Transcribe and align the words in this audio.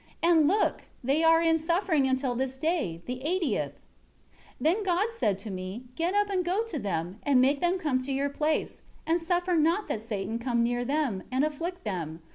And 0.23 0.47
look, 0.47 0.85
they 1.03 1.21
are 1.23 1.43
in 1.43 1.59
suffering 1.59 2.07
until 2.07 2.33
this 2.33 2.57
day, 2.57 3.03
the 3.05 3.21
eightieth.' 3.23 3.77
15 4.57 4.57
Then 4.59 4.81
God 4.83 5.09
said 5.13 5.37
to 5.37 5.51
me, 5.51 5.83
'Get 5.95 6.15
up, 6.15 6.29
go 6.43 6.63
to 6.63 6.79
them, 6.79 7.19
and 7.21 7.39
make 7.39 7.61
them 7.61 7.77
come 7.77 7.99
to 7.99 8.11
your 8.11 8.29
place, 8.31 8.81
and 9.05 9.21
suffer 9.21 9.53
not 9.55 9.87
that 9.89 10.01
Satan 10.01 10.39
come 10.39 10.63
near 10.63 10.83
them, 10.83 11.21
and 11.31 11.45
afflict 11.45 11.83
them. 11.83 12.23